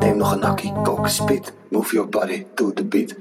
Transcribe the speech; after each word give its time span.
Neem 0.00 0.16
nog 0.18 0.32
een 0.32 0.42
hakkie, 0.42 0.72
koken 0.82 1.10
spit. 1.10 1.52
Move 1.70 1.92
your 1.94 2.08
body 2.08 2.46
to 2.54 2.72
the 2.72 2.84
beat. 2.84 3.14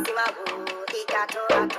Massima, 0.00 0.24
Hikato, 0.88 1.69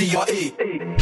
G-R-E. 0.00 0.99